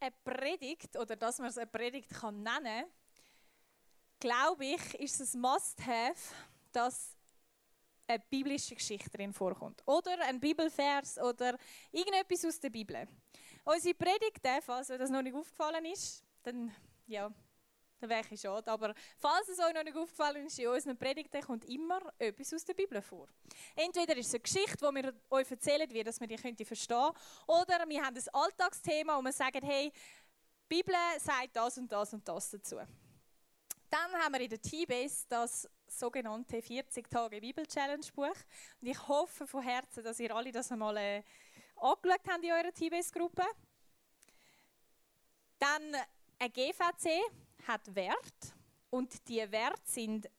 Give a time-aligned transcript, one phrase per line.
[0.00, 2.84] eine Predigt oder dass man es eine Predigt kann nennen kann,
[4.18, 6.34] glaube ich, ist es ein Must-Have,
[6.72, 7.16] dass
[8.06, 9.82] eine biblische Geschichte drin vorkommt.
[9.86, 11.56] Oder ein Bibelvers oder
[11.92, 13.06] irgendetwas aus der Bibel.
[13.64, 16.74] Unsere Predigten, falls euch das noch nicht aufgefallen ist, dann,
[17.06, 17.32] ja,
[18.00, 18.70] dann wäre ich schade.
[18.70, 22.64] Aber falls es euch noch nicht aufgefallen ist, in unseren Predigten kommt immer etwas aus
[22.64, 23.28] der Bibel vor.
[23.76, 27.10] Entweder ist es eine Geschichte, die wir euch erzählen, wie dass wir die verstehen
[27.46, 29.92] Oder wir haben ein Alltagsthema und wir sagen, hey,
[30.70, 32.76] die Bibel sagt das und das und das dazu.
[33.90, 38.36] Dann haben wir in der T-Base das sogenannte 40 Tage Bibel Challenge Buch.
[38.80, 41.22] Und ich hoffe von Herzen, dass ihr alle das einmal äh,
[41.76, 43.42] angeschaut habt in eurer T-Base-Gruppe.
[45.58, 45.96] Dann
[46.38, 47.20] ein GVC
[47.66, 48.54] hat Wert
[48.90, 50.30] und die Werte sind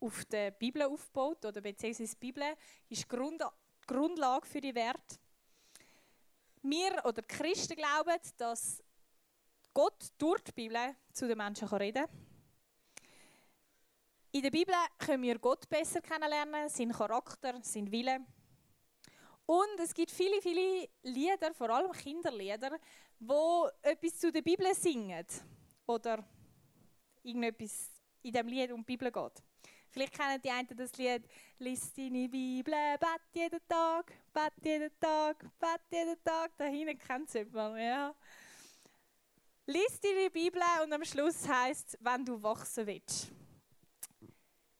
[0.00, 2.44] auf der Bibel aufgebaut oder beziehungsweise die Bibel
[2.88, 3.42] ist Grund,
[3.86, 5.16] Grundlage für die Werte.
[6.62, 8.82] Wir oder die Christen glauben, dass
[9.74, 12.28] Gott durch die Bibel zu den Menschen reden kann
[14.30, 18.26] in der Bibel können wir Gott besser kennenlernen, seinen Charakter, seinen Willen.
[19.46, 22.78] Und es gibt viele, viele Lieder, vor allem Kinderlieder,
[23.18, 25.24] wo etwas zu der Bibel singen.
[25.86, 26.22] Oder
[27.28, 27.90] irgendetwas
[28.22, 29.42] in dem Lied um die Bibel geht.
[29.90, 31.24] Vielleicht kennen die einen das Lied
[31.58, 36.50] «Lies deine Bibel, bet jeden Tag, bet jeden Tag, bet jeden Tag».
[36.56, 38.14] Da hinten kennt es jemand, ja.
[39.66, 43.32] Lies deine Bibel und am Schluss heißt «Wenn du wachsen willst»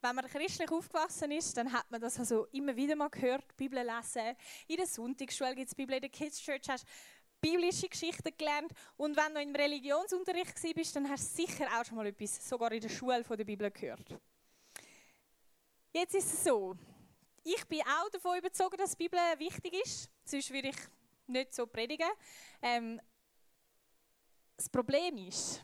[0.00, 3.84] wenn man christlich aufgewachsen ist, dann hat man das also immer wieder mal gehört, Bibel
[3.84, 4.36] lesen.
[4.68, 6.88] In der Sonntagsschule gibt es Bibel, in der Kids Church hast du
[7.40, 8.72] biblische Geschichten gelernt.
[8.96, 12.72] Und wenn du im Religionsunterricht bist, dann hast du sicher auch schon mal etwas, sogar
[12.72, 14.18] in der Schule von der Bibel gehört.
[15.92, 16.76] Jetzt ist es so,
[17.44, 20.10] ich bin auch davon überzeugt, dass die Bibel wichtig ist.
[20.24, 20.76] Sonst würde ich
[21.26, 22.08] nicht so predigen.
[22.60, 23.00] Ähm,
[24.56, 25.62] das Problem ist,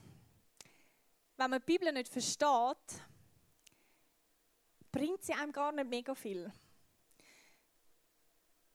[1.36, 3.02] wenn man die Bibel nicht versteht,
[4.90, 6.50] bringt sie einem gar nicht mega viel.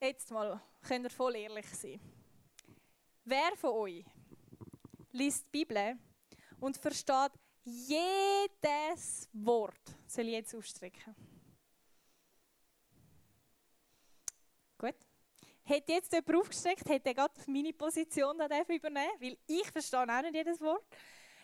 [0.01, 2.18] Jetzt mal, könnt ihr voll ehrlich sein.
[3.29, 4.03] Wer von euch
[5.11, 5.99] liest die Bibel
[6.59, 7.31] und versteht
[7.63, 9.79] jedes Wort?
[10.07, 11.15] Soll ich jetzt ausstrecken?
[14.79, 14.95] Gut.
[15.61, 20.21] Hätte jetzt jemand aufgestreckt, hätte er gerade meine Position da übernehmen weil ich verstehe auch
[20.23, 20.87] nicht jedes Wort.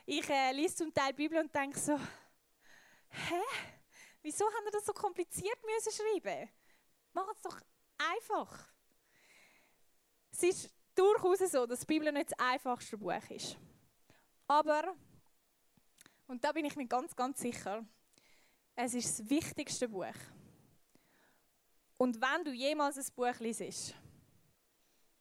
[0.07, 1.99] Ich äh, lese zum Teil die Bibel und denke so,
[3.09, 3.41] hä?
[4.23, 6.49] Wieso haben wir das so kompliziert müssen schreiben?
[7.13, 7.61] Mach es doch
[7.99, 8.73] einfach.
[10.31, 13.57] Es ist durchaus so, dass die Bibel nicht das einfachste Buch ist.
[14.47, 14.95] Aber,
[16.27, 17.85] und da bin ich mir ganz, ganz sicher,
[18.75, 20.15] es ist das wichtigste Buch.
[21.97, 23.95] Und wenn du jemals ein Buch liest,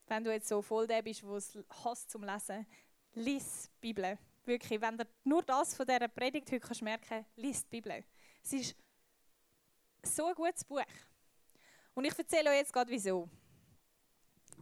[0.07, 2.67] wenn du jetzt so voll der bist, wo es hast zum Lesen,
[3.15, 4.19] lies die Bibel.
[4.45, 8.05] Wirklich, wenn du nur das von dieser Predigt heute kannst merken, lies die Bibel.
[8.43, 8.77] Es ist
[10.03, 10.83] so ein gutes Buch.
[11.95, 13.29] Und ich erzähle euch jetzt gerade wieso.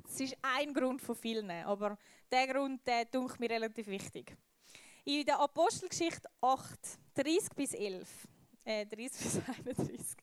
[0.04, 1.97] Es ist ein Grund von vielen, aber
[2.30, 4.36] der Grund, der dunkelt mir relativ wichtig.
[5.04, 6.78] In der Apostelgeschichte 8,
[7.14, 8.08] 30 bis 11,
[8.64, 10.16] äh, 30 bis 31,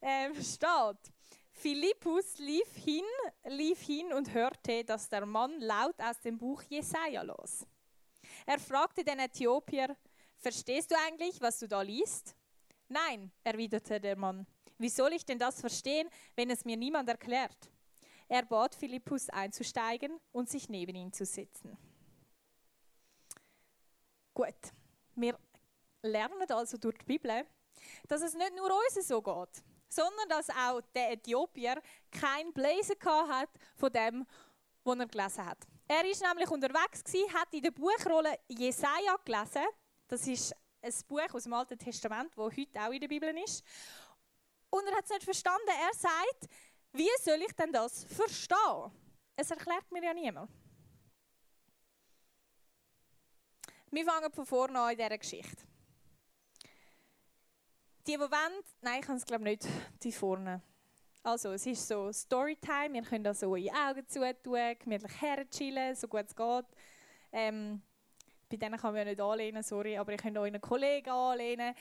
[0.00, 1.12] äh, steht,
[1.52, 3.04] Philippus lief hin,
[3.44, 7.66] lief hin und hörte, dass der Mann laut aus dem Buch Jesaja las.
[8.46, 9.96] Er fragte den Äthiopier,
[10.36, 12.34] verstehst du eigentlich, was du da liest?
[12.88, 14.46] Nein, erwiderte der Mann.
[14.78, 17.71] Wie soll ich denn das verstehen, wenn es mir niemand erklärt?
[18.32, 21.76] Er bat Philippus einzusteigen und sich neben ihn zu setzen.
[24.32, 24.56] Gut,
[25.16, 25.38] wir
[26.00, 27.44] lernen also durch die Bibel,
[28.08, 32.94] dass es nicht nur uns so geht, sondern dass auch der Äthiopier kein Blazer
[33.28, 34.26] hat von dem,
[34.82, 35.58] was er gelesen hat.
[35.86, 39.66] Er ist nämlich unterwegs gewesen, hat in der Buchrolle Jesaja gelesen.
[40.08, 43.62] Das ist ein Buch aus dem Alten Testament, das heute auch in der Bibel ist.
[44.70, 45.68] Und er hat es nicht verstanden.
[45.68, 46.48] Er sagt,
[46.92, 48.90] wie soll ich denn das verstehen?
[49.36, 50.50] Es erklärt mir ja niemand.
[53.90, 55.64] Wir fangen von vorne an in dieser Geschichte.
[58.06, 59.66] Die, die wollen, nein, ich kann es glaube nicht,
[60.02, 60.62] die vorne.
[61.22, 65.94] Also, es ist so Storytime, wir können da so in die Augen zutun, gemütlich herchillen,
[65.94, 66.64] so gut es geht.
[67.30, 67.80] Ähm,
[68.48, 71.74] bei denen kann man ja nicht anlehnen, sorry, aber ihr könnt euren Kollegen anlehnen.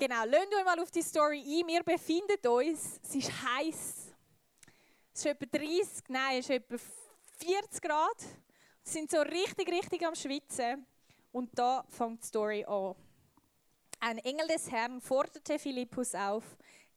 [0.00, 1.68] Genau, lasst euch mal auf die Story ein.
[1.68, 4.14] Wir befinden uns, es ist heiß.
[5.12, 6.76] Es ist etwa 30, nein, es ist etwa
[7.36, 8.22] 40 Grad.
[8.82, 10.86] Wir sind so richtig, richtig am Schwitzen.
[11.32, 12.94] Und da fängt die Story an.
[14.00, 16.44] Ein Engel des Herrn forderte Philippus auf,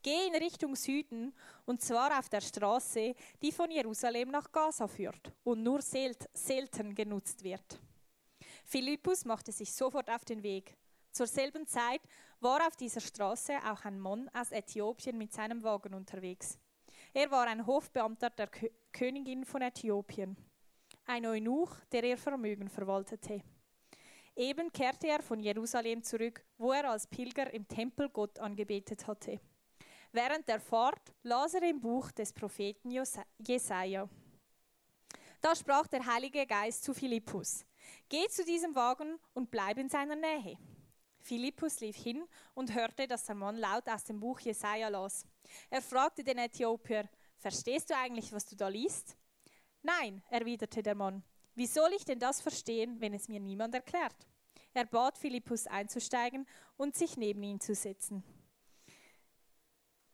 [0.01, 1.33] Geh in Richtung Süden,
[1.65, 7.43] und zwar auf der Straße, die von Jerusalem nach Gaza führt und nur selten genutzt
[7.43, 7.81] wird.
[8.63, 10.77] Philippus machte sich sofort auf den Weg.
[11.13, 12.01] Zur selben Zeit
[12.43, 16.59] war auf dieser Straße auch ein Mann aus Äthiopien mit seinem Wagen unterwegs.
[17.13, 20.37] Er war ein Hofbeamter der Kö Königin von Äthiopien,
[21.05, 23.41] ein Eunuch, der ihr Vermögen verwaltete.
[24.35, 29.39] Eben kehrte er von Jerusalem zurück, wo er als Pilger im Tempel Gott angebetet hatte.
[30.11, 32.91] Während der Fahrt las er im Buch des Propheten
[33.39, 34.07] Jesaja.
[35.41, 37.65] Da sprach der Heilige Geist zu Philippus:
[38.09, 40.57] Geh zu diesem Wagen und bleib in seiner Nähe.
[41.23, 45.25] Philippus lief hin und hörte, dass der Mann laut aus dem Buch Jesaja las.
[45.69, 49.15] Er fragte den Äthiopier: Verstehst du eigentlich, was du da liest?
[49.81, 51.23] Nein, erwiderte der Mann.
[51.55, 54.15] Wie soll ich denn das verstehen, wenn es mir niemand erklärt?
[54.73, 58.23] Er bat Philippus einzusteigen und sich neben ihn zu setzen.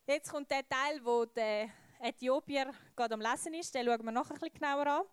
[0.06, 1.70] Jetzt kommt der Teil, wo der
[2.02, 3.74] Äthiopier gerade am Lesen ist.
[3.74, 5.06] Den schauen wir noch ein bisschen genauer an.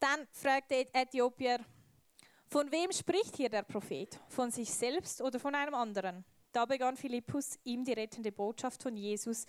[0.00, 1.64] Dann fragt der Äthiopier,
[2.48, 4.20] von wem spricht hier der Prophet?
[4.28, 6.24] Von sich selbst oder von einem anderen?
[6.52, 9.46] Da begann Philippus, ihm die rettende Botschaft von Jesus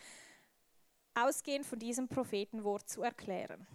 [1.13, 3.65] ausgehend von diesem Prophetenwort zu erklären.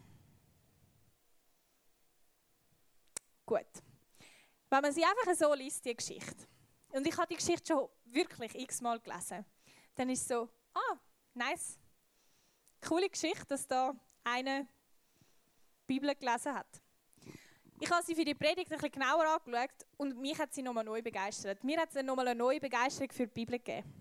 [3.46, 3.66] Gut.
[4.70, 6.46] Wenn man sie einfach so liest, die Geschichte,
[6.90, 9.44] und ich habe die Geschichte schon wirklich x-mal gelesen,
[9.94, 10.98] dann ist so, ah,
[11.34, 11.78] nice.
[12.86, 14.68] Coole Geschichte, dass da eine
[15.86, 16.82] Bibel gelesen hat.
[17.82, 21.02] Ich habe sie für die Predigt bisschen genauer angeschaut und mich hat sie nochmal neu
[21.02, 21.64] begeistert.
[21.64, 23.92] Mir hat sie nochmal eine neue Begeisterung für die Bibel gegeben.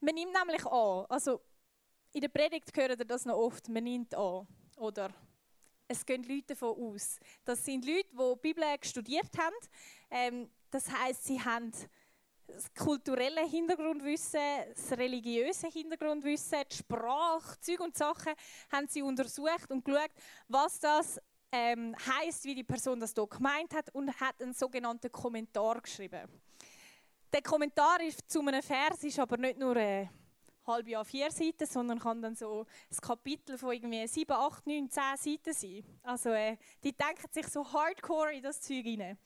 [0.00, 1.40] Man nimmt nämlich an, also
[2.12, 4.48] in der Predigt hören ihr das noch oft, man nimmt an.
[4.78, 5.14] Oder
[5.86, 7.20] es gehen Leute davon aus.
[7.44, 9.54] Das sind Leute, die die Bibel studiert haben.
[10.10, 11.70] Ähm, das heißt, sie haben
[12.48, 14.40] das kulturelle Hintergrundwissen,
[14.74, 18.32] das religiöse Hintergrundwissen, die Sprache, Zeug und Sachen
[18.72, 20.10] haben sie untersucht und geschaut,
[20.48, 21.20] was das
[21.50, 26.28] ähm, heißt, wie die Person das hier gemeint hat und hat einen sogenannten Kommentar geschrieben.
[27.32, 30.10] Der Kommentar ist zu einem Vers ist aber nicht nur eine
[30.66, 34.90] halbe Jahr vier Seiten, sondern kann dann so ein Kapitel von irgendwie sieben, acht, neun,
[34.90, 35.84] zehn Seiten sein.
[36.02, 39.18] Also äh, die denken sich so hardcore in das Zeug hinein.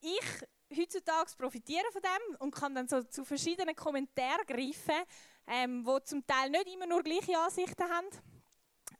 [0.00, 5.04] Ich heutzutage profitiere von dem und kann dann so zu verschiedenen Kommentaren greifen,
[5.46, 8.06] ähm, wo zum Teil nicht immer nur gleiche Ansichten haben.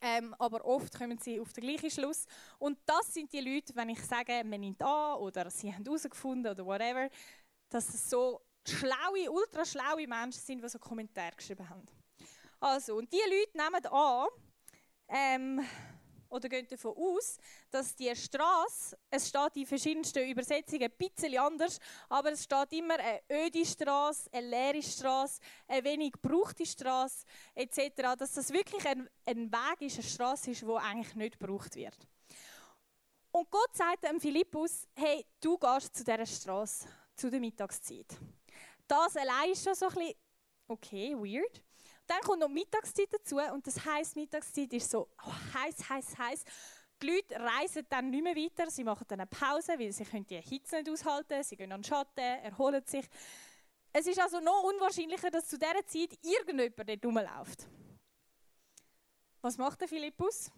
[0.00, 2.26] Ähm, aber oft kommen sie auf den gleichen Schluss.
[2.58, 6.52] Und das sind die Leute, wenn ich sage, man nimmt an oder sie haben herausgefunden
[6.52, 7.08] oder whatever,
[7.69, 11.87] dass es so schlaue, ultra schlaue Menschen sind, die so Kommentare geschrieben haben.
[12.60, 14.28] Also, und diese Leute nehmen an,
[15.08, 15.60] ähm,
[16.28, 17.38] oder gehen davon aus,
[17.70, 21.78] dass die Straße, es steht in verschiedensten Übersetzungen ein bisschen anders,
[22.08, 27.25] aber es steht immer eine öde Straße, eine leere Straße, eine wenig gebrauchte Straße
[27.55, 31.75] etc., dass das wirklich ein, ein Weg ist, eine Straße ist, die eigentlich nicht gebraucht
[31.76, 31.96] wird.
[33.31, 38.17] Und Gott sagt dem Philippus, hey, du gehst zu dieser Straße, zu der Mittagszeit.
[38.88, 40.14] Das allein ist schon so ein bisschen,
[40.69, 41.62] okay, weird.
[42.06, 46.44] Dann kommt noch Mittagszeit dazu und das heisst, Mittagszeit ist so oh, heiß, heiß, heiß.
[47.03, 50.26] Die Leute reisen dann nicht mehr weiter, sie machen dann eine Pause, weil sie können
[50.26, 53.06] die Hitze nicht aushalten, sie gehen an den Schatten, erholen sich.
[53.93, 57.67] Es ist also noch unwahrscheinlicher, dass zu dieser Zeit irgendjemand dort rumläuft.
[59.43, 60.51] Was macht der Philippus?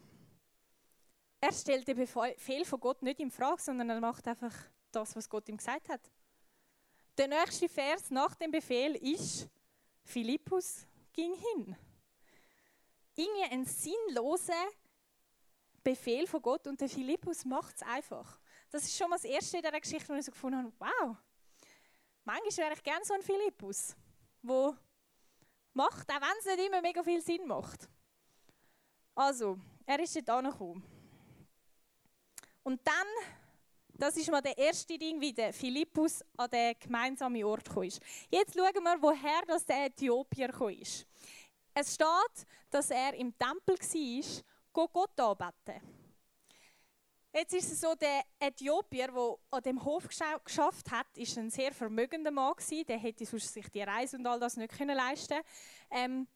[1.40, 4.55] Er stellt den Befehl von Gott nicht in Frage, sondern er macht einfach
[4.90, 6.00] das, was Gott ihm gesagt hat.
[7.17, 9.49] Der nächste Vers nach dem Befehl ist,
[10.05, 10.87] Philippus
[11.18, 11.76] ging hin.
[13.16, 14.68] Irgendwie ein sinnloser
[15.82, 18.38] Befehl von Gott und der Philippus macht es einfach.
[18.70, 21.16] Das ist schon mal das Erste in dieser Geschichte, wo ich so gefunden habe, wow,
[22.22, 23.96] manchmal wäre ich gerne so ein Philippus,
[24.42, 24.76] wo
[25.72, 27.88] macht, auch wenn es nicht immer mega viel Sinn macht.
[29.16, 30.84] Also, er ist dort angekommen.
[32.62, 33.06] Und dann
[33.98, 37.82] das ist mal der erste Ding, wie der Philippus an den gemeinsamen Ort kam.
[37.82, 40.70] Jetzt schauen wir, woher das der Äthiopier kam.
[41.80, 44.42] Es steht, dass er im Tempel war,
[44.88, 45.80] Gott anbeten.
[47.32, 51.73] Jetzt ist es so, der Äthiopier, der an dem Hof geschafft hat, ist ein sehr
[51.73, 52.54] vermögender Mann.
[52.88, 55.38] Der hätte sich die Reise und all das nicht können leisten
[55.92, 56.26] ähm,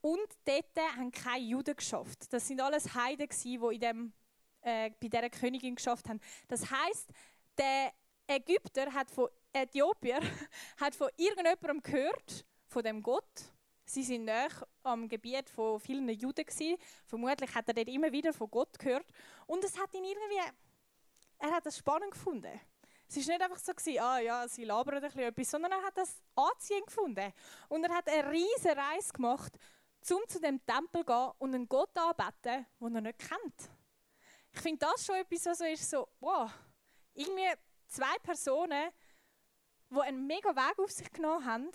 [0.00, 2.32] Und dort haben keine Juden geschafft.
[2.32, 4.12] Das sind alles Heiden die in dem
[4.60, 6.20] äh, bei dieser Königin geschafft haben.
[6.46, 7.10] Das heißt,
[7.58, 7.92] der
[8.28, 10.20] Ägypter hat von Äthiopier
[10.76, 13.53] hat von irgendjemandem gehört, von dem Gott.
[13.86, 14.50] Sie sind näher
[14.82, 16.76] am Gebiet von vielen Juden gewesen.
[17.06, 19.06] Vermutlich hat er dort immer wieder von Gott gehört.
[19.46, 20.52] Und es hat ihn irgendwie,
[21.38, 22.60] er hat das spannend gefunden.
[23.06, 25.82] Es war nicht einfach so, gewesen, ah ja, sie labern ein bisschen etwas, sondern er
[25.82, 27.32] hat das anziehend gefunden.
[27.68, 29.52] Und er hat eine riesige Reise gemacht,
[30.10, 33.70] um zu dem Tempel zu gehen und einen Gott anzubeten, den er nicht kennt.
[34.52, 36.50] Ich finde das schon etwas, was so ist, so, wow,
[37.12, 37.52] irgendwie
[37.88, 38.90] zwei Personen,
[39.90, 41.70] die einen mega Weg auf sich genommen haben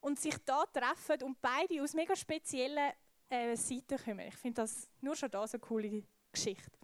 [0.00, 2.92] und sich da treffen und beide aus mega speziellen
[3.28, 4.26] äh, Seiten kommen.
[4.28, 6.02] Ich finde das nur schon da so eine coole
[6.32, 6.78] Geschichte.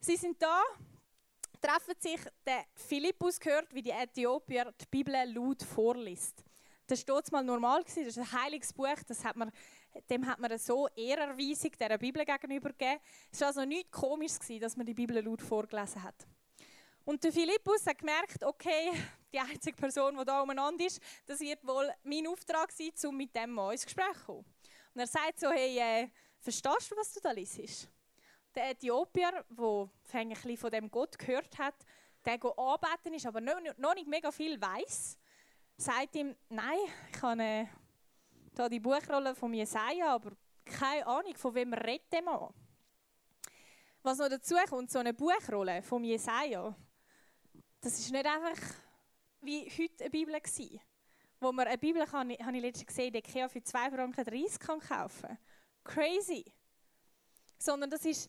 [0.00, 0.62] Sie sind da,
[1.60, 6.44] treffen sich, der Philippus gehört, wie die Äthiopier die Bibel laut vorliest.
[6.86, 9.50] Das war mal normal, das ist ein heiliges Buch, das hat man,
[10.08, 13.00] dem hat man so Ehrerweisung der Bibel gegenüber gegeben.
[13.32, 16.26] Es war also nichts komisch, dass man die Bibel laut vorgelesen hat.
[17.06, 18.90] Und der Philippus hat gemerkt, okay,
[19.32, 23.34] die einzige Person, die da umeinander ist, das wird wohl mein Auftrag sein, um mit
[23.34, 24.44] dem mal ins Gespräch zu kommen.
[24.92, 26.08] Und er sagt so, hey, äh,
[26.40, 27.88] verstehst du, was du da liest?
[28.56, 31.76] Der Äthiopier, der ein bisschen von dem Gott gehört hat,
[32.24, 35.16] der anbeten ist, aber noch nicht mega viel weiß,
[35.76, 36.78] sagt ihm, nein,
[37.12, 37.66] ich habe äh,
[38.52, 40.32] da die Buchrolle von Jesaja, aber
[40.64, 42.52] keine Ahnung, von wem redet der Mann.
[44.02, 46.74] Was noch dazu kommt, so eine Buchrolle von Jesaja,
[47.86, 48.58] das ist nicht einfach
[49.42, 50.80] wie heute eine Bibel war.
[51.38, 54.58] Wo man eine Bibel, kann, habe ich letztens gesehen, die IKEA für 2 Franken 30
[54.58, 55.38] kann kaufen
[55.84, 56.52] Crazy.
[57.56, 58.28] Sondern das ist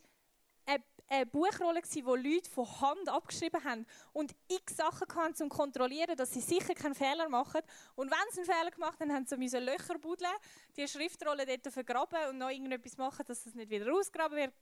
[0.63, 6.15] eine, Buchrolle, die Leute von Hand abgeschrieben haben und x Sachen hatten, um zu kontrollieren,
[6.15, 7.61] dass sie sicher keinen Fehler machen.
[7.95, 10.35] Und wenn sie einen Fehler gemacht haben, haben sie müssen Löcher buddeln,
[10.75, 14.53] die Schriftrolle dort vergraben und noch irgendetwas machen, dass es nicht wieder ausgraben wird.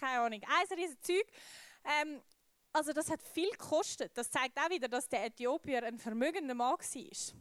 [0.00, 0.40] Keine Ahnung.
[0.42, 1.26] Ein Zeug.
[1.84, 2.22] Ähm,
[2.72, 4.16] also das hat viel gekostet.
[4.16, 7.34] Das zeigt auch wieder, dass der Äthiopier ein vermögender Mann war.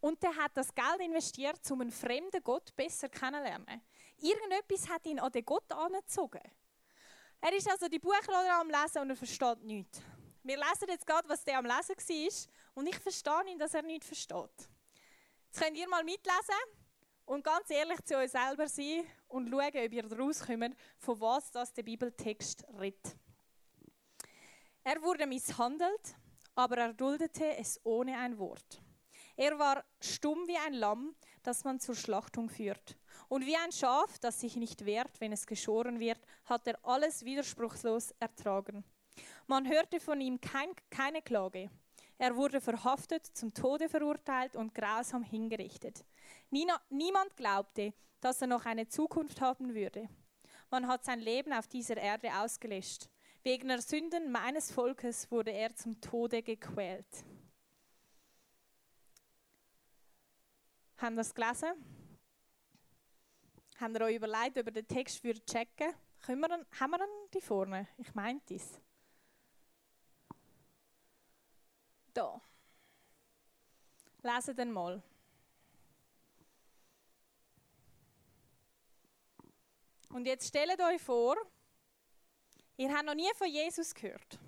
[0.00, 3.82] Und der hat das Geld investiert, um einen fremden Gott besser kennenzulernen.
[4.18, 6.42] Irgendetwas hat ihn an den Gott angezogen.
[7.40, 10.00] Er ist also die Buchrolle am Lesen und er versteht nichts.
[10.42, 13.82] Wir lesen jetzt gerade, was der am Lesen war und ich verstehe ihn, dass er
[13.82, 14.68] nichts versteht.
[15.46, 16.62] Jetzt könnt ihr mal mitlesen
[17.26, 21.50] und ganz ehrlich zu euch selber sein und schauen, ob ihr daraus kommt, von was
[21.50, 23.16] das der Bibeltext redet.
[24.84, 26.16] Er wurde misshandelt,
[26.56, 28.82] aber er duldete es ohne ein Wort.
[29.36, 32.96] Er war stumm wie ein Lamm, das man zur Schlachtung führt.
[33.28, 37.24] Und wie ein Schaf, das sich nicht wehrt, wenn es geschoren wird, hat er alles
[37.24, 38.84] widerspruchslos ertragen.
[39.46, 41.70] Man hörte von ihm kein, keine Klage.
[42.18, 46.04] Er wurde verhaftet, zum Tode verurteilt und grausam hingerichtet.
[46.50, 50.08] Nina, niemand glaubte, dass er noch eine Zukunft haben würde.
[50.70, 53.08] Man hat sein Leben auf dieser Erde ausgelöscht.
[53.44, 57.24] Wegen der Sünden meines Volkes wurde er zum Tode gequält.
[60.98, 61.72] Haben das gelesen?
[63.78, 65.92] Haben ihr euch überlegt, über den Text für checken?
[66.20, 67.88] Können wir dann, haben wir dann die vorne?
[67.98, 68.80] Ich meinte es.
[72.14, 72.40] Da.
[74.22, 75.02] Lesen den mal.
[80.10, 81.36] Und jetzt stellt euch vor,
[82.82, 84.40] Ihr habt noch nie von Jesus gehört.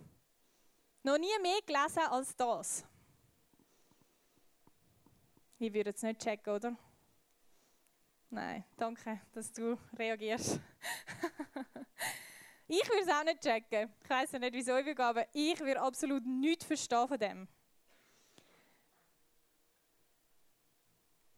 [1.04, 2.84] Noch nie mehr gelesen als das.
[5.60, 6.76] Ich würde es nicht checken, oder?
[8.30, 10.54] Nein, danke, dass du reagierst.
[12.66, 13.94] ich würde es auch nicht checken.
[14.02, 17.46] Ich weiß nicht, wieso ich will, aber ich würde absolut nichts verstehen von dem.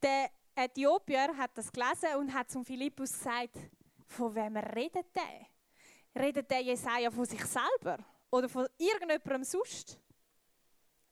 [0.03, 3.59] Der Äthiopier hat das gelesen und hat zum Philippus gesagt,
[4.07, 5.56] von wem redet der?
[6.18, 7.99] Redet der Jesaja von sich selber
[8.30, 10.00] oder von irgendjemandem sonst?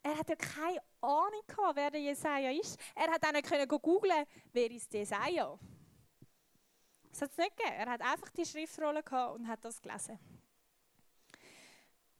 [0.02, 2.78] Er hat ja keine Ahnung gehabt, wer der Jesaja ist.
[2.94, 5.58] Er hat auch nicht können googlen, wer ist Jesaja.
[7.10, 7.76] Das hat es nicht gegeben.
[7.76, 10.18] Er hat einfach die Schriftrolle gehabt und hat das gelesen.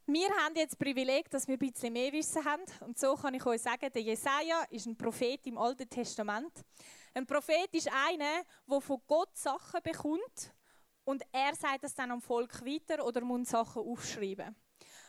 [0.06, 2.62] Wir haben jetzt das Privileg, dass wir ein bisschen mehr Wissen haben.
[2.80, 6.64] Und so kann ich euch sagen, der Jesaja ist ein Prophet im Alten Testament.
[7.14, 10.53] Ein Prophet ist einer, der von Gott Sachen bekommt
[11.04, 14.54] und er sagt das dann am Volk weiter oder muss Sachen aufschreiben.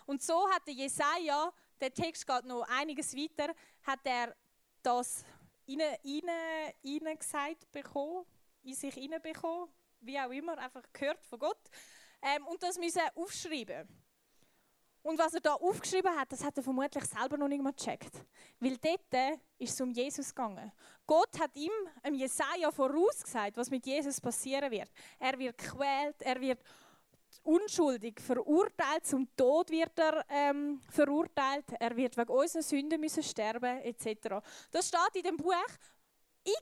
[0.05, 4.35] Und so hat der Jesaja, der Text geht noch einiges weiter, hat er
[4.83, 5.23] das
[5.67, 8.25] rein, rein, rein gesagt bekommen,
[8.63, 9.69] in sich rein bekommen,
[10.01, 11.69] wie auch immer, einfach gehört von Gott.
[12.21, 13.87] Ähm, und das müssen aufschreiben.
[15.05, 18.25] Und was er da aufgeschrieben hat, das hat er vermutlich selber noch nicht mal gecheckt.
[18.59, 20.71] Weil dort ist es um Jesus gegangen.
[21.05, 21.71] Gott hat ihm,
[22.01, 24.89] im Jesaja, vorausgesagt, was mit Jesus passieren wird.
[25.19, 26.59] Er wird gequält, er wird
[27.43, 33.81] unschuldig verurteilt, zum Tod wird er ähm, verurteilt, er wird wegen unserer Sünden müssen sterben,
[33.81, 34.43] etc.
[34.71, 35.53] Das steht in dem Buch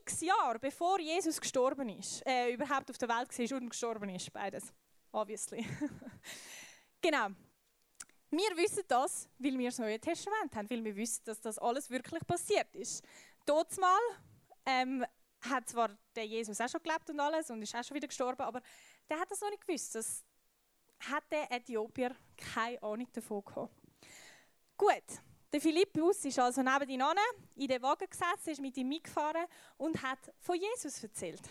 [0.02, 4.30] x Jahre bevor Jesus gestorben ist, äh, überhaupt auf der Welt war und gestorben ist,
[4.34, 4.70] beides,
[5.12, 5.66] obviously.
[7.00, 7.28] genau.
[8.36, 11.88] Wir wissen das, weil wir das Neue Testament haben, weil wir wissen, dass das alles
[11.88, 13.04] wirklich passiert ist.
[13.46, 13.68] Dort
[14.66, 15.04] ähm,
[15.40, 18.42] hat zwar der Jesus auch schon gelebt und alles und ist auch schon wieder gestorben,
[18.42, 18.60] aber
[19.08, 19.94] der hat das noch nicht gewusst.
[19.94, 20.24] Das
[21.00, 23.72] hat der Äthiopier keine Ahnung davon gehabt.
[24.76, 25.20] Gut,
[25.52, 27.02] der Philippus ist also neben ihm
[27.54, 31.42] in den Wagen gesessen, ist mit ihm mitgefahren und hat von Jesus erzählt.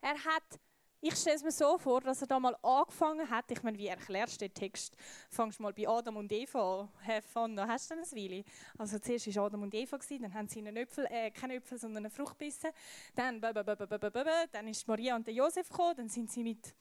[0.00, 0.58] Er hat,
[1.00, 3.86] ich stelle es mir so vor, dass er da mal angefangen hat, ich meine, wie
[3.86, 4.94] erklärst du den Text?
[5.30, 8.44] Fangst mal bei Adam und Eva an, have fun, da hast du dann ein Weile.
[8.76, 12.04] Also zuerst war Adam und Eva, dann haben sie einen Äpfel, äh, keinen Äpfel, sondern
[12.04, 12.70] eine Frucht gebissen.
[13.14, 16.74] Dann, dann ist Maria und Josef gekommen, dann sind sie mit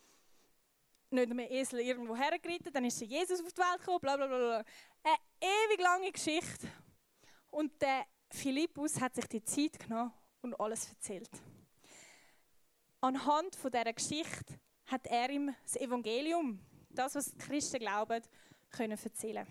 [1.11, 4.63] nicht mehr Esel irgendwo hergeritten, dann ist Jesus auf die Welt gekommen, bla bla bla.
[5.03, 6.67] Eine ewig lange Geschichte.
[7.49, 11.29] Und der Philippus hat sich die Zeit genommen und alles erzählt.
[13.01, 18.21] Anhand von dieser Geschichte hat er ihm das Evangelium, das, was die Christen glauben,
[18.69, 19.47] können erzählen.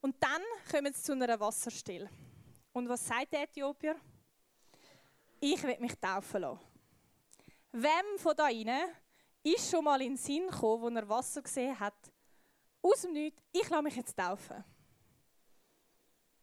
[0.00, 2.10] Und dann kommen sie zu einer Wasserstelle.
[2.72, 3.96] Und was sagt der Äthiopier?
[5.40, 6.60] Ich will mich taufen lassen.
[7.72, 8.88] Wem von da Ihnen
[9.42, 11.94] ist schon mal in den Sinn gekommen, wo er Wasser gesehen hat,
[12.82, 14.64] aus dem Nichts, ich lasse mich jetzt taufen.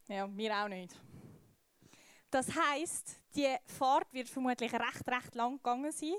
[0.07, 0.93] Ja, mir auch nicht.
[2.29, 6.15] Das heißt, die Fahrt wird vermutlich recht, recht lang gegangen sein.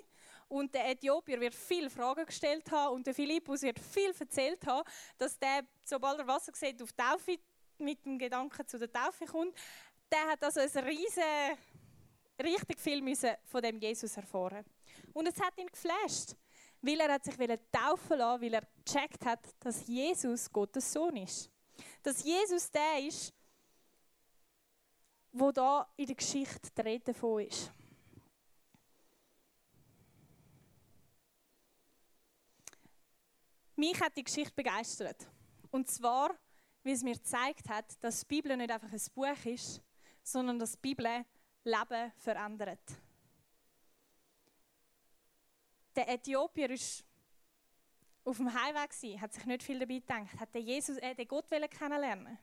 [0.49, 4.87] Und der Äthiopier wird viele Fragen gestellt haben und der Philippus wird viel erzählt haben,
[5.19, 7.39] dass der, sobald er Wasser sieht, auf Taufe
[7.79, 9.57] mit dem Gedanken zu der Taufe kommt.
[10.13, 11.23] Der hat also ein riesen,
[12.43, 14.65] richtig viel müssen von dem Jesus erfahren.
[15.13, 16.37] Und es hat ihn geflasht
[16.85, 17.37] weil er hat sich
[17.73, 21.51] taufen lassen, weil er gecheckt hat, dass Jesus Gottes Sohn ist.
[22.03, 23.33] Dass Jesus der ist,
[25.35, 27.71] wo da in der Geschichte die Rede davon ist.
[33.77, 35.27] Mich hat die Geschichte begeistert.
[35.71, 36.31] Und zwar,
[36.85, 39.83] weil es mir gezeigt hat, dass die Bibel nicht einfach ein Buch ist,
[40.23, 41.25] sondern dass die Bibel
[41.65, 42.81] Leben verändert
[45.95, 47.05] der Äthiopier ist
[48.25, 51.47] auf dem Heimweg hat sich nicht viel dabei gedacht, hat den Jesus, äh, den Gott
[51.51, 52.39] kennenlernen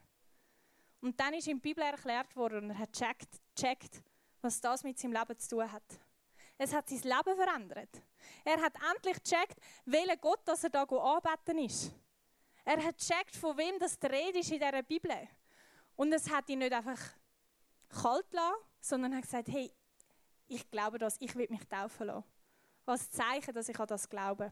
[1.02, 4.04] Und dann ist ihm die Bibel erklärt worden und er hat gecheckt, gecheckt,
[4.42, 5.84] was das mit seinem Leben zu tun hat.
[6.58, 8.02] Es hat sein Leben verändert.
[8.46, 11.92] Er hat endlich gecheckt, welcher Gott das er da anbeten ist.
[12.64, 15.12] Er hat gecheckt, von wem das die Rede ist in dieser Bibel.
[15.96, 17.00] Und es hat ihn nicht einfach
[17.90, 19.72] kalt lassen, sondern hat gesagt, hey,
[20.48, 22.24] ich glaube das, ich will mich taufen lassen
[22.86, 24.52] als Zeichen, dass ich an das glaube.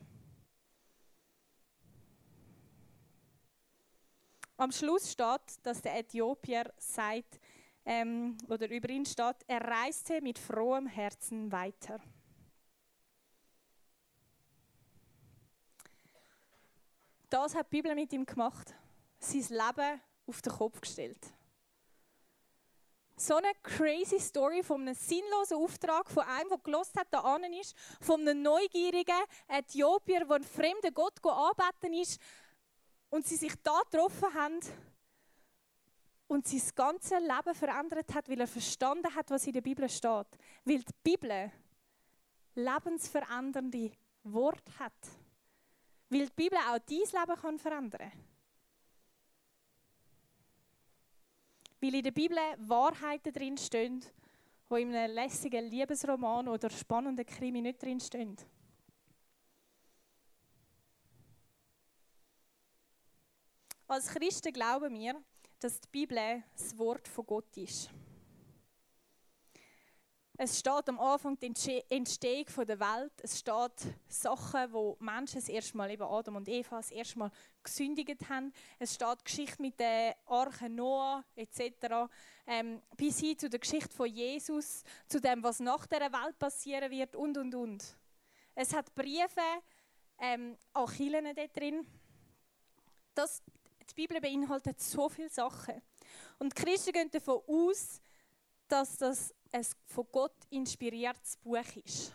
[4.60, 7.40] Am Schluss steht, dass der Äthiopier sagt,
[7.86, 12.02] ähm, oder über ihn steht, er reiste mit frohem Herzen weiter.
[17.30, 18.76] Das hat die Bibel mit ihm gemacht,
[19.20, 21.32] sein Leben auf den Kopf gestellt
[23.20, 27.76] so eine crazy Story von einem sinnlosen Auftrag, von einem, der gelost hat, da ist,
[28.02, 32.20] von einem neugierigen Äthiopier, der einen fremden Gott anbeten ist
[33.10, 34.60] und sie sich da getroffen haben
[36.28, 40.28] und sein ganzes Leben verändert hat, weil er verstanden hat, was in der Bibel steht.
[40.64, 41.52] Weil die Bibel
[42.54, 43.92] lebensverändernde
[44.24, 44.94] Worte hat.
[46.10, 48.26] Weil die Bibel auch dein Leben kann verändern kann.
[51.82, 54.06] Weil in der Bibel Wahrheiten drinstehen,
[54.70, 58.38] die in einem lässigen Liebesroman oder spannenden Krimi nicht drinstehen.
[63.92, 65.20] Als Christen glauben wir,
[65.60, 67.90] dass die Bibel das Wort von Gott ist.
[70.38, 73.14] Es steht am Anfang die Entstehung der Welt.
[73.24, 77.32] Es steht Sachen, wo Menschen das erste Mal, eben Adam und Eva, das erste Mal
[77.64, 78.54] gesündigt haben.
[78.78, 82.12] Es steht Geschichte mit der Arche Noah etc.
[82.46, 86.92] Ähm, bis hin zu der Geschichte von Jesus, zu dem, was nach der Welt passieren
[86.92, 87.98] wird und und und.
[88.54, 89.42] Es hat Briefe
[90.20, 91.88] ähm, an Kirchen dort drin.
[93.16, 93.42] Das,
[94.00, 95.82] Bibel beinhaltet so viele Sachen.
[96.38, 98.02] Und Christen gehen davon aus,
[98.70, 102.14] dass das ein von Gott inspiriertes Buch ist.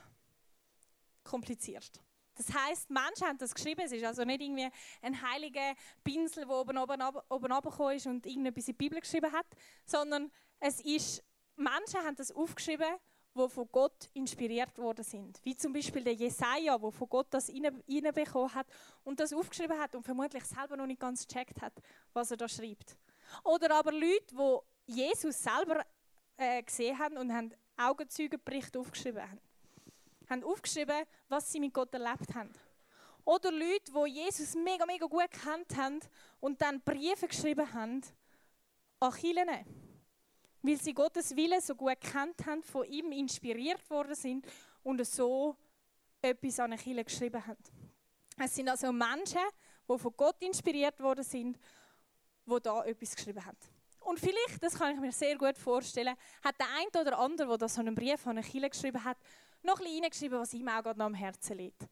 [1.22, 2.00] Kompliziert.
[2.36, 3.82] Das heißt, Menschen haben das geschrieben.
[3.84, 4.68] Es ist also nicht irgendwie
[5.02, 9.30] ein heiliger Pinsel, der oben oben oben oben ist und irgendetwas in die Bibel geschrieben
[9.30, 9.46] hat,
[9.84, 11.22] sondern es ist
[11.56, 12.96] Menschen haben das aufgeschrieben,
[13.34, 15.40] die von Gott inspiriert worden sind.
[15.42, 18.66] Wie zum Beispiel der Jesaja, der von Gott das reinbekommen hat
[19.02, 21.72] und das aufgeschrieben hat und vermutlich selber noch nicht ganz gecheckt hat,
[22.12, 22.96] was er da schreibt.
[23.42, 24.34] Oder aber Leute,
[24.86, 25.84] die Jesus selber
[26.36, 29.40] äh, gesehen haben und haben Augenzeugenberichte aufgeschrieben haben.
[30.30, 32.50] Haben aufgeschrieben, was sie mit Gott erlebt haben.
[33.24, 36.00] Oder Leute, die Jesus mega, mega gut kennt haben
[36.40, 38.02] und dann Briefe geschrieben haben
[39.00, 39.83] an Kirchen.
[40.64, 44.46] Weil sie Gottes Wille so gut kennt haben, von ihm inspiriert worden sind
[44.83, 45.57] und so
[46.22, 47.62] etwas an eine Kirche geschrieben haben.
[48.38, 49.42] Es sind also Menschen,
[49.87, 51.59] die von Gott inspiriert worden sind,
[52.46, 53.59] die da etwas geschrieben haben.
[54.00, 57.68] Und vielleicht, das kann ich mir sehr gut vorstellen, hat der eine oder andere, der
[57.68, 59.18] so einen Brief an eine Kirche geschrieben hat,
[59.62, 61.88] noch ein bisschen reingeschrieben, was ihm auch gerade noch am Herzen liegt.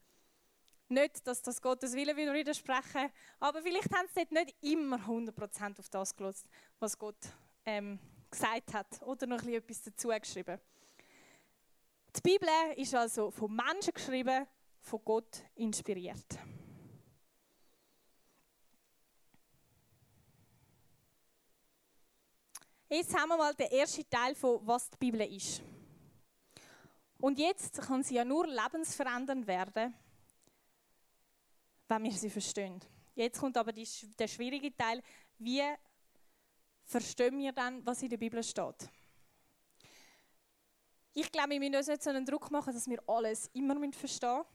[0.88, 5.90] Nicht, dass das Gottes Wille wieder widersprechen, aber vielleicht haben sie nicht immer 100% auf
[5.90, 6.46] das gelöst,
[6.78, 7.16] was Gott
[7.66, 7.98] ähm,
[8.32, 10.58] gesagt hat oder noch etwas dazu geschrieben.
[12.16, 14.46] Die Bibel ist also von Menschen geschrieben,
[14.80, 16.26] von Gott inspiriert.
[22.88, 25.62] Jetzt haben wir mal den ersten Teil von was die Bibel ist.
[27.18, 29.94] Und jetzt kann sie ja nur lebensverändernd werden,
[31.88, 32.80] wenn wir sie verstehen.
[33.14, 35.02] Jetzt kommt aber die, der schwierige Teil,
[35.38, 35.62] wie
[36.92, 38.88] verstehen wir dann, was in der Bibel steht.
[41.14, 44.38] Ich glaube, wir müssen uns nicht so einen Druck machen, dass wir alles immer verstehen
[44.38, 44.46] müssen,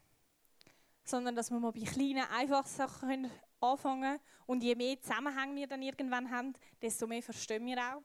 [1.03, 4.19] sondern dass wir mal bei kleinen, einfachen Sachen anfangen können.
[4.45, 8.01] Und je mehr Zusammenhänge wir dann irgendwann haben, desto mehr verstehen wir auch.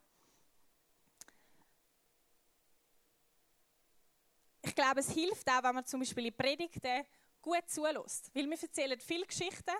[4.62, 7.04] Ich glaube, es hilft auch, wenn man zum Beispiel in Predigten
[7.40, 8.30] gut zulässt.
[8.34, 9.74] Weil wir erzählen viele Geschichten,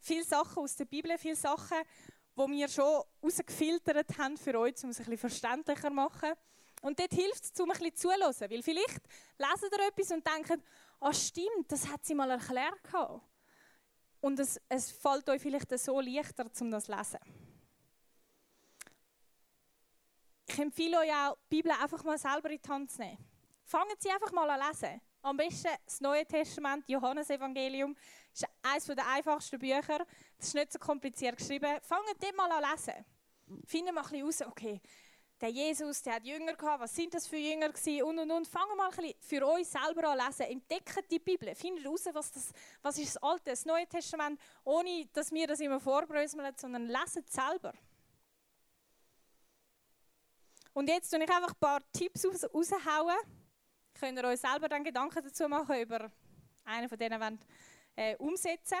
[0.00, 1.78] viele Sachen aus der Bibel, viele Sachen,
[2.38, 6.32] die wir schon herausgefiltert haben für euch, um es bisschen verständlicher zu machen.
[6.82, 8.50] Und dort hilft es, um ein bisschen zuzuhören.
[8.50, 9.00] Weil vielleicht
[9.38, 10.62] lesen ihr etwas und denken,
[11.00, 12.80] ah stimmt, das hat sie mal erklärt.
[14.20, 17.18] Und es, es fällt euch vielleicht so leichter, um das zu lesen.
[20.46, 23.18] Ich empfehle euch auch, die Bibel einfach mal selber in die Hand zu nehmen.
[23.64, 25.00] Fangen Sie einfach mal an lesen.
[25.20, 27.94] Am besten das Neue Testament, Johannesevangelium,
[28.32, 30.06] ist eines der einfachsten Bücher.
[30.38, 31.78] Das ist nicht so kompliziert geschrieben.
[31.82, 33.04] Fangen Sie mal an lesen.
[33.66, 34.80] Finden mal ein bisschen raus, okay,
[35.40, 38.48] der Jesus, der hat Jünger gehabt, was sind das für Jünger gewesen und und und.
[38.48, 40.42] Fangen mal ein bisschen für euch selber an lesen.
[40.42, 41.54] Entdecken die Bibel.
[41.54, 45.60] Findet raus, was, das, was ist das Alte, das Neue Testament, ohne dass wir das
[45.60, 47.72] immer vorbröseln, sondern lesen es selber.
[50.72, 53.16] Und jetzt tue ich einfach ein paar Tipps raushauen
[53.98, 56.10] könnt ihr euch selber dann Gedanken dazu machen, über
[56.64, 57.40] einen von denen wollt,
[57.96, 58.78] äh, umsetzen.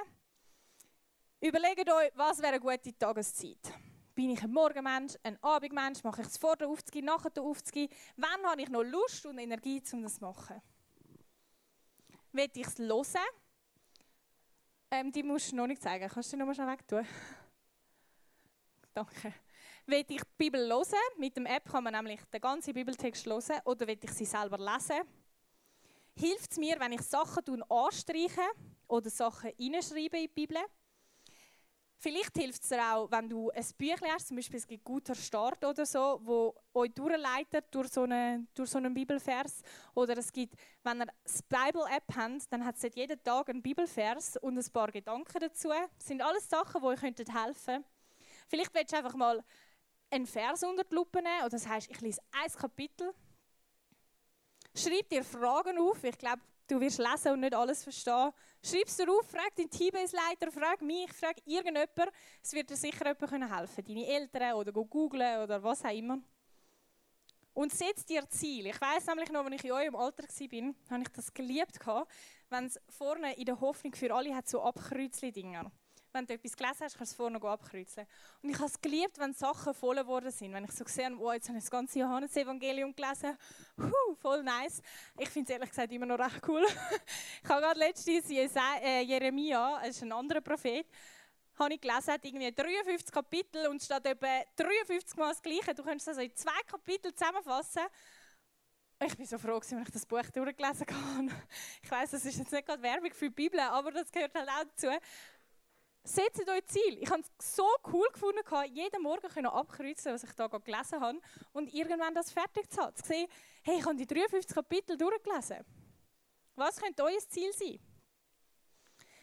[1.40, 3.72] Überlegt euch, was wäre eine gute Tageszeit?
[4.12, 6.02] Bin ich ein Morgenmensch, ein Abendmensch?
[6.02, 7.88] Mache ich es vor der Aufzug, nach der Aufzug?
[8.16, 10.60] Wann habe ich noch Lust und Energie, um das zu machen?
[12.32, 13.04] Will ich es hören?
[14.90, 16.08] Ähm, die musst du noch nicht zeigen.
[16.08, 17.06] Kannst du die noch mal schnell weg tun?
[18.94, 19.32] Danke.
[19.86, 21.18] Will ich die Bibel hören?
[21.18, 23.60] Mit dem App kann man nämlich den ganzen Bibeltext hören.
[23.64, 25.06] Oder will ich sie selber lesen?
[26.16, 28.42] Hilft es mir, wenn ich Sachen anstreiche
[28.88, 30.58] oder Sachen hineinschreibe in die Bibel?
[32.00, 35.16] Vielleicht hilft es dir auch, wenn du ein Büchlein hast, zum Beispiel es gibt «Guter
[35.16, 39.62] Start» oder so, wo euch durchleitet durch so, eine, durch so einen Bibelvers.
[39.94, 44.36] Oder es gibt, wenn ihr das Bible-App habt, dann hat es jeden Tag einen Bibelvers
[44.36, 45.70] und ein paar Gedanken dazu.
[45.70, 47.84] Das sind alles Sachen, die euch helfen könnten.
[48.46, 49.42] Vielleicht willst du einfach mal
[50.10, 53.12] einen Vers unter die Lupe nehmen, oder das heißt, ich lese ein Kapitel.
[54.78, 56.04] Schreib dir Fragen auf.
[56.04, 58.30] Ich glaube, du wirst lesen und nicht alles verstehen.
[58.62, 62.14] Schreib es dir auf, frag deinen Teambase-Leiter, frag mich, frag irgendjemanden.
[62.40, 66.20] Es wird dir sicher jemand helfen Deine Eltern oder googlen oder was auch immer.
[67.54, 68.66] Und setz dir Ziel.
[68.66, 71.76] Ich weiß nämlich noch, als ich in eurem Alter war, habe ich das geliebt,
[72.48, 75.72] wenn es vorne in der Hoffnung für alle hat so Abkreuzli-Dinger
[76.18, 78.06] wenn du etwas gelesen hast, kannst du es vorne abkreuzen.
[78.42, 80.52] Und ich habe es geliebt, wenn Sachen voll geworden sind.
[80.52, 83.38] Wenn ich so gesehen habe, oh, jetzt habe ich das ganze Johannes-Evangelium gelesen.
[83.78, 84.82] Huh, voll nice.
[85.16, 86.64] Ich finde es ehrlich gesagt immer noch recht cool.
[87.42, 90.86] ich habe gerade letztens äh, Jeremia, das ist ein anderer Prophet,
[91.56, 95.74] habe ich gelesen, hat irgendwie 53 Kapitel und statt etwa 53 Mal das Gleiche.
[95.74, 97.82] Du kannst also in zwei Kapitel zusammenfassen.
[99.06, 101.30] Ich bin so froh, als ich das Buch durchgelesen habe.
[101.80, 104.48] Ich weiß, das ist jetzt nicht gerade Werbung für die Bibel, aber das gehört halt
[104.48, 104.88] auch dazu.
[106.04, 106.98] Setzt euch Ziel.
[107.02, 108.40] Ich habe es so cool gefunden,
[108.72, 111.20] jeden Morgen abkreuzen, was ich da gelesen habe
[111.52, 112.96] und irgendwann das fertig zu haben.
[112.96, 113.28] Zu sehen,
[113.62, 115.64] hey, ich habe die 53 Kapitel durchgelesen.
[116.54, 117.78] Was könnte euer Ziel sein?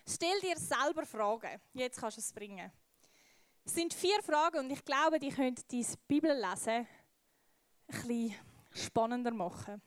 [0.08, 1.60] Stell dir selber Fragen.
[1.74, 2.72] Jetzt kannst du es bringen.
[3.66, 6.88] Es sind vier Fragen und ich glaube, die können dein Bibellesen ein
[7.88, 8.36] bisschen
[8.72, 9.82] spannender machen.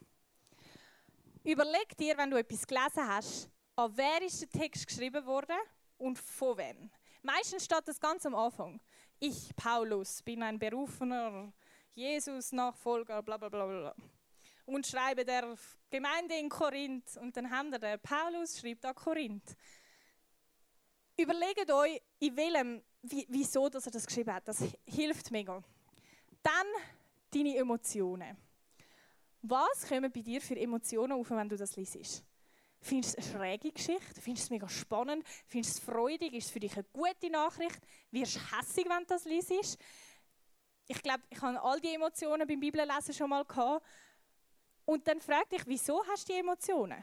[1.44, 5.56] Überleg dir, wenn du etwas gelesen hast, an wer ist der Text geschrieben worden
[5.98, 6.90] und von wem.
[7.22, 8.80] Meistens steht das ganz am Anfang.
[9.18, 11.52] Ich, Paulus, bin ein berufener
[11.92, 13.94] Jesus-Nachfolger, bla bla bla bla.
[14.64, 15.56] Und schreibe der
[15.90, 17.16] Gemeinde in Korinth.
[17.16, 19.56] Und dann haben wir der Paulus schreibt an Korinth.
[21.16, 24.46] Überlegt euch, in welchem, wieso dass er das geschrieben hat.
[24.46, 25.62] Das hilft mega.
[26.42, 26.66] Dann
[27.32, 28.36] deine Emotionen.
[29.42, 32.24] Was kommen bei dir für Emotionen auf, wenn du das liest?
[32.80, 34.20] Findest du eine schräge Geschichte?
[34.20, 35.26] Findest du es mega spannend?
[35.46, 36.32] Findest du es freudig?
[36.32, 37.80] Ist es für dich eine gute Nachricht?
[38.10, 39.78] Wirst du hässig, wenn du das liest?
[40.86, 43.84] Ich glaube, ich habe all die Emotionen beim Bibellesen schon mal gehabt.
[44.84, 47.02] Und dann frag dich, wieso hast du die Emotionen?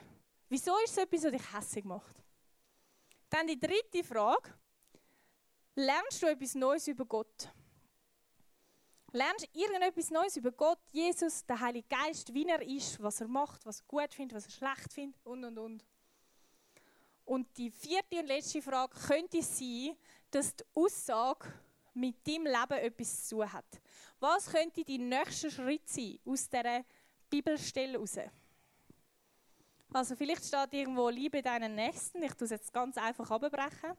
[0.50, 2.16] Wieso ist es etwas, was dich hässig macht?
[3.30, 4.54] Dann die dritte Frage.
[5.76, 7.50] Lernst du etwas Neues über Gott?
[9.15, 13.65] Lernst irgendetwas Neues über Gott, Jesus, den Heiligen Geist, wie er ist, was er macht,
[13.65, 15.86] was er gut findet, was er schlecht findet und und und.
[17.23, 19.95] Und die vierte und letzte Frage könnte sein,
[20.30, 21.47] dass die Aussage
[21.93, 23.82] mit deinem Leben etwas zu tun hat.
[24.19, 26.84] Was könnte dein nächster Schritt sein aus dieser
[27.30, 28.17] Bibelstelle heraus?
[29.93, 32.21] Also vielleicht steht irgendwo Liebe deinen Nächsten.
[32.21, 33.93] Ich tue es jetzt ganz einfach abbrechen.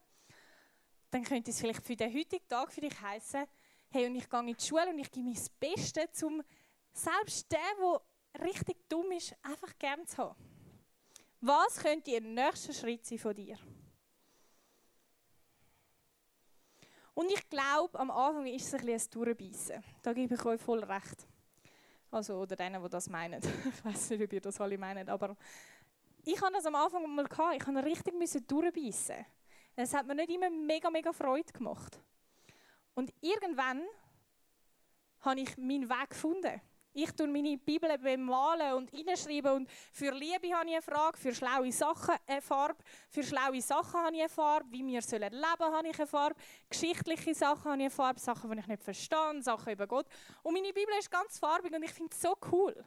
[1.11, 3.47] Dann könnte es vielleicht für den heutigen Tag für dich heißen,
[3.91, 6.43] hey, und ich gehe in die Schule und ich gebe mein Bestes, um
[6.93, 10.37] selbst den, der richtig dumm ist, einfach gern zu haben.
[11.41, 13.59] Was könnte der nächste Schritt sein von dir?
[17.15, 19.83] Und ich glaube, am Anfang ist es ein bisschen ein Durchbeissen.
[20.03, 21.27] Da gebe ich euch voll recht.
[22.11, 23.41] Also, oder denen, die das meinen.
[23.75, 25.37] ich weiß nicht, ob ihr das alle meint, aber
[26.25, 27.57] ich hatte das am Anfang mal gehabt.
[27.57, 29.25] Ich musste richtig durchbeissen.
[29.77, 32.01] Es hat mir nicht immer mega, mega Freude gemacht.
[32.97, 33.87] Und irgendwann
[35.21, 36.61] habe ich meinen Weg gefunden.
[36.95, 41.35] Ich tue meine Bibel bemalen und hineinschreiben und für Liebe habe ich eine Frage, für
[41.35, 45.45] schlaue Sachen eine Farbe, für schlaue Sachen habe ich eine Farbe, wie wir sollen leben
[45.61, 46.37] habe ich eine Farbe,
[46.71, 50.07] geschichtliche Sachen habe ich eine Farbe, Sachen, die ich nicht verstehe, Sachen über Gott.
[50.43, 52.83] Und meine Bibel ist ganz farbig und ich finde es so cool.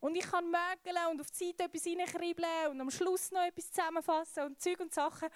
[0.00, 3.70] Und ich kann mögeln und auf die Seite etwas reinkribbeln und am Schluss noch etwas
[3.70, 5.28] zusammenfassen und Zeug und Sachen.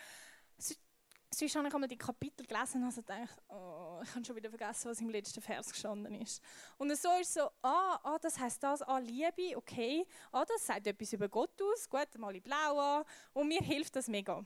[1.30, 4.48] Sonst habe ich einmal die Kapitel gelesen und also gedacht, oh, ich habe schon wieder
[4.48, 6.40] vergessen, was im letzten Vers gestanden ist.
[6.78, 10.86] Und so ist so, ah, ah das heißt das, ah, Liebe, okay, ah, das sagt
[10.86, 14.44] etwas über Gott aus, gut, mal in blau an und mir hilft das mega.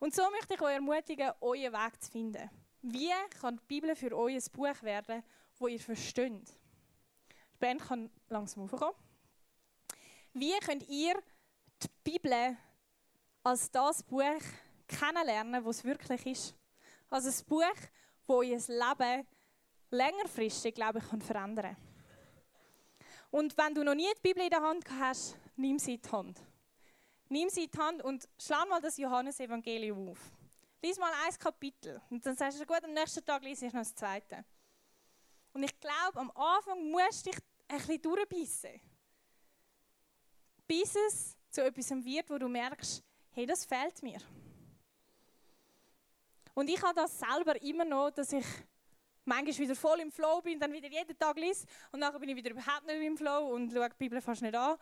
[0.00, 2.50] Und so möchte ich euch ermutigen, euren Weg zu finden.
[2.82, 5.22] Wie kann die Bibel für euch ein Buch werden,
[5.58, 6.48] wo ihr versteht?
[6.50, 8.94] Die Band kann langsam aufkommen.
[10.32, 11.14] Wie könnt ihr
[11.82, 12.56] die Bibel
[13.42, 14.42] als das Buch
[14.88, 16.54] kennenlernen, was es wirklich ist.
[17.10, 17.62] Also ein Buch,
[18.26, 19.26] das euer Leben
[19.90, 21.88] längerfristig, glaube ich, kann verändern kann.
[23.30, 26.10] Und wenn du noch nie die Bibel in der Hand hast, nimm sie in die
[26.10, 26.40] Hand.
[27.28, 30.18] Nimm sie in die Hand und schlag mal das Johannesevangelium auf.
[30.82, 32.00] Lies mal ein Kapitel.
[32.08, 34.44] Und dann sagst du, gut, am nächsten Tag lese ich noch das zweite.
[35.52, 38.80] Und ich glaube, am Anfang musst du dich ein bisschen durchbeissen.
[40.66, 44.20] Bis es zu etwas wird, wo du merkst, hey, das fehlt mir.
[46.58, 48.44] Und ich habe das selber immer noch, dass ich
[49.24, 52.34] manchmal wieder voll im Flow bin, dann wieder jeden Tag lese und nachher bin ich
[52.34, 54.76] wieder überhaupt nicht im Flow und schaue die Bibel fast nicht an.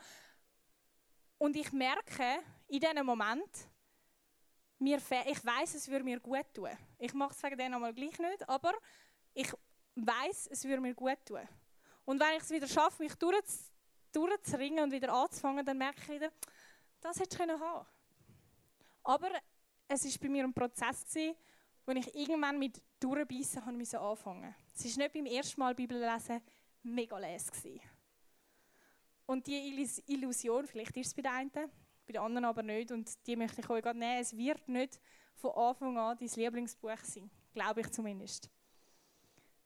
[1.36, 3.68] Und ich merke in diesem Moment,
[4.78, 6.70] mir ich weiß, es würde mir gut tun.
[6.98, 8.72] Ich mache es wegen denen einmal gleich nicht, aber
[9.34, 9.52] ich
[9.96, 11.46] weiß, es würde mir gut tun.
[12.06, 16.32] Und wenn ich es wieder schaffe, mich durchzuringen und wieder anzufangen, dann merke ich wieder,
[17.02, 17.86] das hätte ich haben
[19.02, 19.30] Aber
[19.88, 21.36] es war bei mir ein Prozess, gewesen,
[21.86, 24.54] wo ich irgendwann mit Durchbeissen musste anfangen.
[24.74, 26.42] Es war nicht beim ersten Mal Bibel lesen
[26.82, 27.50] mega les.
[29.26, 33.10] Und die Illusion, vielleicht ist es bei den einen, bei den anderen aber nicht, und
[33.26, 35.00] die möchte ich euch gerade nehmen, es wird nicht
[35.34, 37.30] von Anfang an dein Lieblingsbuch sein.
[37.52, 38.50] Glaube ich zumindest.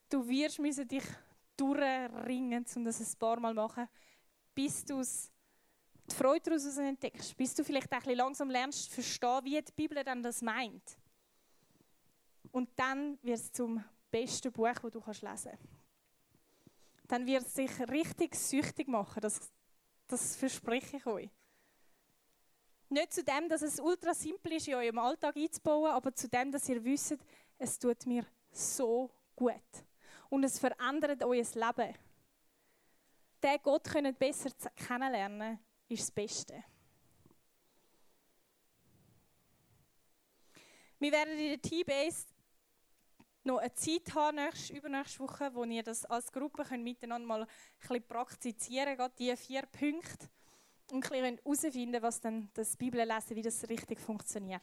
[0.09, 1.05] Du wirst müssen dich
[1.57, 3.89] durchringen, um das ein paar Mal machen,
[4.55, 9.45] bis du die Freude daraus entdeckst, bis du vielleicht ein bisschen langsam lernst zu verstehen,
[9.45, 11.00] wie die Bibel dann das meint.
[12.53, 15.59] Und dann wird es zum besten Buch, das du lesen kannst.
[17.09, 19.51] Dann wird es sich richtig süchtig machen, das,
[20.07, 21.31] das verspreche ich euch.
[22.89, 26.51] Nicht zu dem, dass es ultra simpel ist, in eurem Alltag einzubauen, aber zu dem,
[26.51, 27.17] dass ihr wisst,
[27.59, 29.55] es tut mir so gut.
[30.29, 31.95] Und es verändert euer Leben.
[33.43, 35.59] Den Gott können besser kennenlernen,
[35.89, 36.65] ist das Beste.
[40.99, 42.27] Wir werden in der T-Base
[43.45, 47.43] noch eine Zeit haben, nächste, übernächste Woche, wo ihr das als Gruppe könnt miteinander mal
[47.43, 47.49] ein
[47.81, 50.29] bisschen praktizieren könnt, diese vier Punkte.
[50.93, 54.63] Und ein herausfinden, was dann das Bibellesen, wie das richtig funktioniert.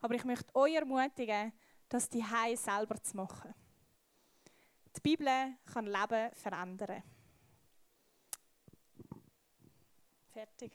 [0.00, 1.52] Aber ich möchte euch ermutigen,
[1.88, 3.54] das die Hause selber zu machen.
[4.96, 5.28] Die Bibel
[5.72, 7.02] kann Leben verändern.
[10.32, 10.72] Fertig.